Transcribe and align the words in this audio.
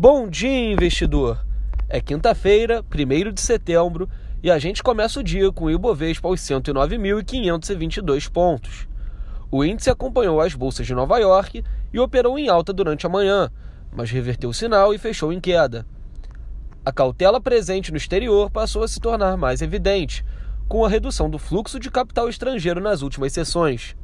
Bom 0.00 0.28
dia, 0.28 0.70
investidor! 0.70 1.44
É 1.88 2.00
quinta-feira, 2.00 2.84
1 2.84 3.32
de 3.32 3.40
setembro, 3.40 4.08
e 4.40 4.48
a 4.48 4.56
gente 4.56 4.80
começa 4.80 5.18
o 5.18 5.24
dia 5.24 5.50
com 5.50 5.64
o 5.64 5.70
Ibovespa 5.72 6.28
aos 6.28 6.40
109.522 6.40 8.30
pontos. 8.30 8.86
O 9.50 9.64
índice 9.64 9.90
acompanhou 9.90 10.40
as 10.40 10.54
bolsas 10.54 10.86
de 10.86 10.94
Nova 10.94 11.18
York 11.18 11.64
e 11.92 11.98
operou 11.98 12.38
em 12.38 12.48
alta 12.48 12.72
durante 12.72 13.06
a 13.06 13.08
manhã, 13.08 13.50
mas 13.90 14.08
reverteu 14.08 14.50
o 14.50 14.54
sinal 14.54 14.94
e 14.94 14.98
fechou 14.98 15.32
em 15.32 15.40
queda. 15.40 15.84
A 16.84 16.92
cautela 16.92 17.40
presente 17.40 17.90
no 17.90 17.96
exterior 17.96 18.52
passou 18.52 18.84
a 18.84 18.88
se 18.88 19.00
tornar 19.00 19.36
mais 19.36 19.62
evidente, 19.62 20.24
com 20.68 20.84
a 20.84 20.88
redução 20.88 21.28
do 21.28 21.40
fluxo 21.40 21.80
de 21.80 21.90
capital 21.90 22.28
estrangeiro 22.28 22.80
nas 22.80 23.02
últimas 23.02 23.32
sessões. 23.32 23.96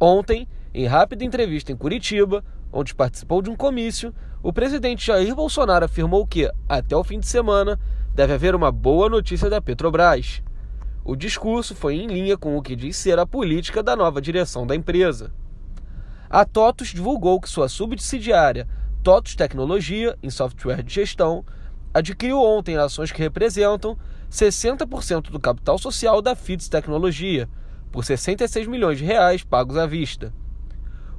Ontem, 0.00 0.48
em 0.72 0.86
rápida 0.86 1.26
entrevista 1.26 1.70
em 1.70 1.76
Curitiba, 1.76 2.42
onde 2.72 2.94
participou 2.94 3.42
de 3.42 3.50
um 3.50 3.56
comício, 3.56 4.14
o 4.42 4.52
presidente 4.52 5.06
Jair 5.06 5.34
Bolsonaro 5.34 5.84
afirmou 5.84 6.26
que, 6.26 6.50
até 6.68 6.96
o 6.96 7.04
fim 7.04 7.18
de 7.18 7.26
semana, 7.26 7.78
deve 8.14 8.32
haver 8.32 8.54
uma 8.54 8.72
boa 8.72 9.08
notícia 9.08 9.50
da 9.50 9.60
Petrobras. 9.60 10.42
O 11.04 11.16
discurso 11.16 11.74
foi 11.74 11.96
em 11.96 12.06
linha 12.06 12.36
com 12.36 12.56
o 12.56 12.62
que 12.62 12.76
diz 12.76 12.96
ser 12.96 13.18
a 13.18 13.26
política 13.26 13.82
da 13.82 13.96
nova 13.96 14.20
direção 14.20 14.66
da 14.66 14.74
empresa. 14.74 15.32
A 16.28 16.44
TOTUS 16.44 16.88
divulgou 16.88 17.40
que 17.40 17.48
sua 17.48 17.68
subsidiária, 17.68 18.68
TOTUS 19.02 19.34
Tecnologia, 19.34 20.16
em 20.22 20.30
software 20.30 20.82
de 20.82 20.94
gestão, 20.94 21.44
adquiriu 21.92 22.40
ontem 22.40 22.76
ações 22.76 23.10
que 23.10 23.20
representam 23.20 23.98
60% 24.30 25.30
do 25.30 25.40
capital 25.40 25.78
social 25.78 26.22
da 26.22 26.36
FITS 26.36 26.68
Tecnologia, 26.68 27.48
por 27.90 28.04
66 28.04 28.68
milhões 28.68 28.98
de 28.98 29.04
reais 29.04 29.42
pagos 29.42 29.76
à 29.76 29.86
vista. 29.86 30.32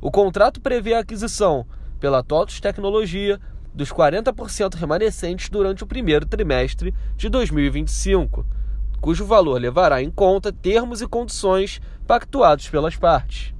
O 0.01 0.09
contrato 0.09 0.59
prevê 0.59 0.95
a 0.95 0.99
aquisição, 1.01 1.63
pela 1.99 2.23
TOTUS 2.23 2.59
Tecnologia, 2.59 3.39
dos 3.71 3.93
40% 3.93 4.73
remanescentes 4.73 5.47
durante 5.47 5.83
o 5.83 5.87
primeiro 5.87 6.25
trimestre 6.25 6.91
de 7.15 7.29
2025, 7.29 8.43
cujo 8.99 9.23
valor 9.23 9.61
levará 9.61 10.01
em 10.01 10.09
conta 10.09 10.51
termos 10.51 11.03
e 11.03 11.07
condições 11.07 11.79
pactuados 12.07 12.67
pelas 12.67 12.95
partes. 12.95 13.53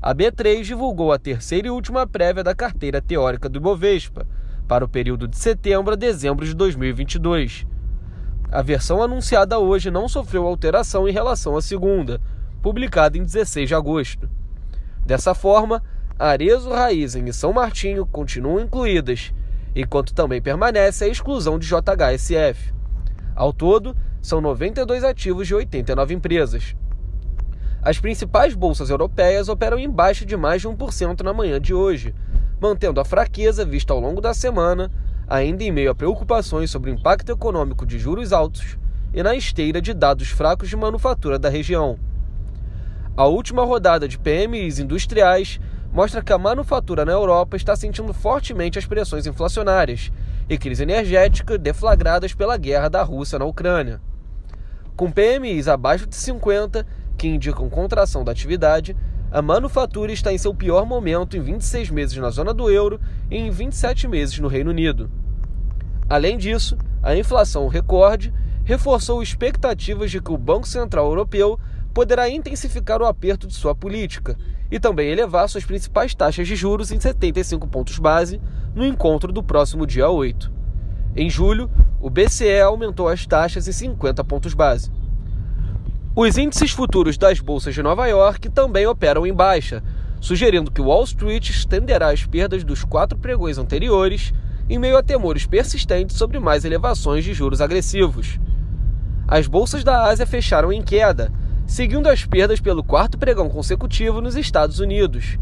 A 0.00 0.14
B3 0.14 0.62
divulgou 0.62 1.12
a 1.12 1.18
terceira 1.18 1.66
e 1.66 1.70
última 1.70 2.06
prévia 2.06 2.44
da 2.44 2.54
carteira 2.54 3.02
teórica 3.02 3.48
do 3.48 3.58
Ibovespa 3.58 4.26
para 4.68 4.84
o 4.84 4.88
período 4.88 5.26
de 5.26 5.36
setembro 5.36 5.94
a 5.94 5.96
dezembro 5.96 6.46
de 6.46 6.54
2022. 6.54 7.66
A 8.52 8.62
versão 8.62 9.02
anunciada 9.02 9.58
hoje 9.58 9.90
não 9.90 10.08
sofreu 10.08 10.46
alteração 10.46 11.08
em 11.08 11.12
relação 11.12 11.56
à 11.56 11.60
segunda, 11.60 12.20
publicada 12.62 13.18
em 13.18 13.24
16 13.24 13.68
de 13.68 13.74
agosto. 13.74 14.30
Dessa 15.10 15.34
forma, 15.34 15.82
Arezo, 16.16 16.70
Raizen 16.70 17.26
e 17.26 17.32
São 17.32 17.52
Martinho 17.52 18.06
continuam 18.06 18.60
incluídas, 18.60 19.34
enquanto 19.74 20.14
também 20.14 20.40
permanece 20.40 21.02
a 21.02 21.08
exclusão 21.08 21.58
de 21.58 21.66
JHSF. 21.66 22.72
Ao 23.34 23.52
todo, 23.52 23.96
são 24.22 24.40
92 24.40 25.02
ativos 25.02 25.48
de 25.48 25.54
89 25.56 26.14
empresas. 26.14 26.76
As 27.82 27.98
principais 27.98 28.54
bolsas 28.54 28.88
europeias 28.88 29.48
operam 29.48 29.80
em 29.80 29.90
baixa 29.90 30.24
de 30.24 30.36
mais 30.36 30.62
de 30.62 30.68
1% 30.68 31.22
na 31.22 31.32
manhã 31.32 31.60
de 31.60 31.74
hoje, 31.74 32.14
mantendo 32.60 33.00
a 33.00 33.04
fraqueza 33.04 33.64
vista 33.64 33.92
ao 33.92 33.98
longo 33.98 34.20
da 34.20 34.32
semana, 34.32 34.92
ainda 35.26 35.64
em 35.64 35.72
meio 35.72 35.90
a 35.90 35.94
preocupações 35.94 36.70
sobre 36.70 36.88
o 36.88 36.94
impacto 36.94 37.32
econômico 37.32 37.84
de 37.84 37.98
juros 37.98 38.32
altos 38.32 38.78
e 39.12 39.24
na 39.24 39.34
esteira 39.34 39.82
de 39.82 39.92
dados 39.92 40.28
fracos 40.28 40.68
de 40.68 40.76
manufatura 40.76 41.36
da 41.36 41.48
região. 41.48 41.98
A 43.20 43.26
última 43.26 43.62
rodada 43.64 44.08
de 44.08 44.18
PMIs 44.18 44.78
industriais 44.78 45.60
mostra 45.92 46.22
que 46.22 46.32
a 46.32 46.38
manufatura 46.38 47.04
na 47.04 47.12
Europa 47.12 47.54
está 47.54 47.76
sentindo 47.76 48.14
fortemente 48.14 48.78
as 48.78 48.86
pressões 48.86 49.26
inflacionárias 49.26 50.10
e 50.48 50.56
crise 50.56 50.84
energética 50.84 51.58
deflagradas 51.58 52.32
pela 52.32 52.56
guerra 52.56 52.88
da 52.88 53.02
Rússia 53.02 53.38
na 53.38 53.44
Ucrânia. 53.44 54.00
Com 54.96 55.12
PMIs 55.12 55.68
abaixo 55.68 56.06
de 56.06 56.16
50, 56.16 56.86
que 57.18 57.28
indicam 57.28 57.68
contração 57.68 58.24
da 58.24 58.32
atividade, 58.32 58.96
a 59.30 59.42
manufatura 59.42 60.10
está 60.12 60.32
em 60.32 60.38
seu 60.38 60.54
pior 60.54 60.86
momento 60.86 61.36
em 61.36 61.42
26 61.42 61.90
meses 61.90 62.16
na 62.16 62.30
zona 62.30 62.54
do 62.54 62.70
euro 62.70 62.98
e 63.30 63.36
em 63.36 63.50
27 63.50 64.08
meses 64.08 64.38
no 64.38 64.48
Reino 64.48 64.70
Unido. 64.70 65.10
Além 66.08 66.38
disso, 66.38 66.74
a 67.02 67.14
inflação 67.14 67.68
recorde 67.68 68.32
reforçou 68.64 69.22
expectativas 69.22 70.10
de 70.10 70.22
que 70.22 70.32
o 70.32 70.38
Banco 70.38 70.66
Central 70.66 71.04
Europeu 71.04 71.60
poderá 71.92 72.28
intensificar 72.28 73.00
o 73.02 73.06
aperto 73.06 73.46
de 73.46 73.54
sua 73.54 73.74
política 73.74 74.36
e 74.70 74.78
também 74.78 75.10
elevar 75.10 75.48
suas 75.48 75.64
principais 75.64 76.14
taxas 76.14 76.46
de 76.46 76.54
juros 76.54 76.92
em 76.92 77.00
75 77.00 77.66
pontos 77.66 77.98
base 77.98 78.40
no 78.74 78.84
encontro 78.84 79.32
do 79.32 79.42
próximo 79.42 79.86
dia 79.86 80.08
8. 80.08 80.50
Em 81.16 81.28
julho, 81.28 81.68
o 82.00 82.08
BCE 82.08 82.60
aumentou 82.60 83.08
as 83.08 83.26
taxas 83.26 83.66
em 83.66 83.72
50 83.72 84.22
pontos 84.24 84.54
base. 84.54 84.90
Os 86.14 86.38
índices 86.38 86.70
futuros 86.70 87.16
das 87.16 87.40
bolsas 87.40 87.74
de 87.74 87.82
Nova 87.82 88.06
York 88.06 88.48
também 88.50 88.86
operam 88.86 89.26
em 89.26 89.32
baixa, 89.32 89.82
sugerindo 90.20 90.70
que 90.70 90.80
Wall 90.80 91.04
Street 91.04 91.50
estenderá 91.50 92.10
as 92.10 92.24
perdas 92.24 92.62
dos 92.62 92.84
quatro 92.84 93.18
pregões 93.18 93.58
anteriores 93.58 94.32
em 94.68 94.78
meio 94.78 94.96
a 94.96 95.02
temores 95.02 95.46
persistentes 95.46 96.16
sobre 96.16 96.38
mais 96.38 96.64
elevações 96.64 97.24
de 97.24 97.34
juros 97.34 97.60
agressivos. 97.60 98.38
As 99.26 99.46
bolsas 99.48 99.82
da 99.82 100.04
Ásia 100.04 100.26
fecharam 100.26 100.72
em 100.72 100.82
queda, 100.82 101.32
seguindo 101.70 102.08
as 102.08 102.26
perdas 102.26 102.58
pelo 102.58 102.82
quarto 102.82 103.16
pregão 103.16 103.48
consecutivo 103.48 104.20
nos 104.20 104.34
Estados 104.34 104.80
Unidos. 104.80 105.38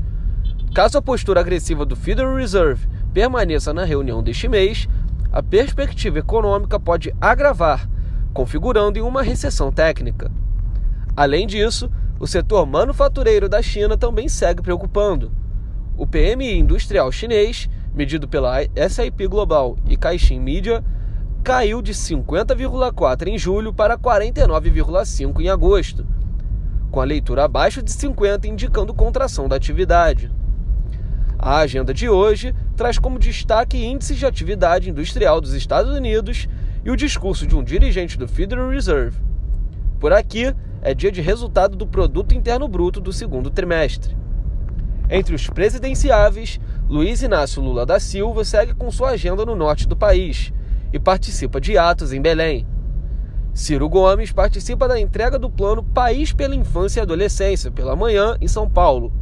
Caso 0.75 0.99
a 0.99 1.03
postura 1.03 1.41
agressiva 1.41 1.87
do 1.87 1.97
Federal 1.97 2.37
Reserve 2.37 2.87
permaneça 3.15 3.73
na 3.73 3.83
reunião 3.83 4.23
deste 4.23 4.47
mês, 4.47 4.87
a 5.33 5.43
perspectiva 5.43 6.19
econômica 6.19 6.79
pode 6.79 7.15
agravar, 7.19 7.89
configurando 8.35 8.99
em 8.99 9.03
uma 9.03 9.23
recessão 9.23 9.73
técnica. 9.73 10.31
Além 11.17 11.47
disso, 11.47 11.91
o 12.21 12.27
setor 12.27 12.67
manufatureiro 12.67 13.49
da 13.49 13.63
China 13.63 13.97
também 13.97 14.29
segue 14.29 14.61
preocupando. 14.61 15.33
O 15.97 16.07
PMI 16.07 16.59
industrial 16.59 17.11
chinês, 17.11 17.71
medido 17.95 18.29
pela 18.29 18.59
SIP 18.91 19.27
Global 19.27 19.79
e 19.89 19.97
Caixin 19.97 20.41
Media, 20.41 20.85
caiu 21.43 21.81
de 21.81 21.95
50,4 21.95 23.29
em 23.29 23.39
julho 23.39 23.73
para 23.73 23.97
49,5 23.97 25.41
em 25.41 25.49
agosto, 25.49 26.07
com 26.91 27.01
a 27.01 27.05
leitura 27.05 27.45
abaixo 27.45 27.83
de 27.83 27.93
50 27.93 28.49
indicando 28.49 28.95
contração 28.95 29.49
da 29.49 29.57
atividade. 29.57 30.31
A 31.39 31.59
agenda 31.59 31.95
de 31.95 32.09
hoje 32.09 32.55
traz 32.77 32.99
como 32.99 33.19
destaque 33.19 33.85
índices 33.85 34.17
de 34.17 34.27
atividade 34.27 34.91
industrial 34.91 35.41
dos 35.41 35.53
Estados 35.53 35.95
Unidos 35.95 36.49
e 36.85 36.91
o 36.91 36.97
discurso 36.97 37.47
de 37.47 37.55
um 37.55 37.63
dirigente 37.63 38.19
do 38.19 38.27
Federal 38.27 38.71
Reserve. 38.71 39.19
Por 40.01 40.13
aqui, 40.13 40.55
é 40.83 40.95
dia 40.95 41.13
de 41.13 41.21
resultado 41.21 41.77
do 41.77 41.87
Produto 41.87 42.35
Interno 42.35 42.67
Bruto 42.67 43.01
do 43.01 43.13
segundo 43.13 43.51
trimestre. 43.51 44.17
Entre 45.11 45.35
os 45.35 45.49
presidenciáveis, 45.49 46.61
Luiz 46.89 47.23
Inácio 47.23 47.63
Lula 47.63 47.87
da 47.87 47.99
Silva 47.99 48.45
segue 48.45 48.75
com 48.75 48.91
sua 48.91 49.11
agenda 49.11 49.45
no 49.45 49.55
norte 49.55 49.87
do 49.87 49.97
país 49.97 50.53
e 50.93 50.99
participa 50.99 51.61
de 51.61 51.79
atos 51.79 52.13
em 52.13 52.21
Belém. 52.21 52.67
Ciro 53.59 53.89
Gomes 53.89 54.31
participa 54.31 54.87
da 54.87 55.01
entrega 55.01 55.37
do 55.37 55.51
plano 55.51 55.83
País 55.83 56.33
pela 56.33 56.55
Infância 56.55 57.01
e 57.01 57.03
Adolescência, 57.03 57.73
pela 57.73 57.97
manhã, 57.97 58.37
em 58.41 58.47
São 58.47 58.71
Paulo. 58.71 59.13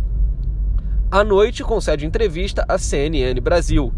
À 1.10 1.24
noite, 1.24 1.64
concede 1.64 2.04
entrevista 2.04 2.62
à 2.68 2.76
CNN 2.76 3.40
Brasil. 3.40 3.90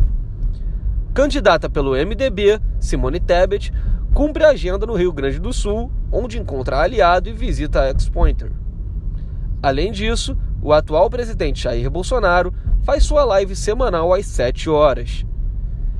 Candidata 1.12 1.68
pelo 1.68 1.90
MDB, 1.90 2.60
Simone 2.78 3.18
Tebet, 3.18 3.72
cumpre 4.14 4.44
a 4.44 4.50
agenda 4.50 4.86
no 4.86 4.94
Rio 4.94 5.12
Grande 5.12 5.40
do 5.40 5.52
Sul, 5.52 5.90
onde 6.12 6.38
encontra 6.38 6.78
aliado 6.78 7.28
e 7.28 7.32
visita 7.32 7.80
a 7.80 7.88
ex-pointer. 7.88 8.52
Além 9.60 9.90
disso, 9.90 10.38
o 10.62 10.72
atual 10.72 11.10
presidente 11.10 11.64
Jair 11.64 11.90
Bolsonaro 11.90 12.54
faz 12.84 13.02
sua 13.02 13.24
live 13.24 13.56
semanal 13.56 14.14
às 14.14 14.26
7 14.26 14.70
horas. 14.70 15.26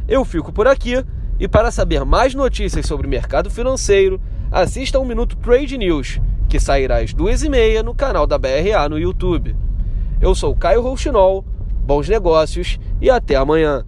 Eu 0.06 0.24
fico 0.24 0.52
por 0.52 0.68
aqui 0.68 1.04
e 1.38 1.46
para 1.46 1.70
saber 1.70 2.04
mais 2.04 2.34
notícias 2.34 2.86
sobre 2.86 3.06
o 3.06 3.10
mercado 3.10 3.50
financeiro, 3.50 4.20
assista 4.50 4.98
ao 4.98 5.04
Minuto 5.04 5.36
Trade 5.36 5.78
News, 5.78 6.20
que 6.48 6.58
sairá 6.58 6.98
às 6.98 7.12
duas 7.12 7.42
e 7.42 7.48
meia 7.48 7.82
no 7.82 7.94
canal 7.94 8.26
da 8.26 8.38
BRA 8.38 8.88
no 8.88 8.98
YouTube. 8.98 9.54
Eu 10.20 10.34
sou 10.34 10.56
Caio 10.56 10.82
Rouxinol, 10.82 11.44
bons 11.84 12.08
negócios 12.08 12.78
e 13.00 13.08
até 13.08 13.36
amanhã. 13.36 13.84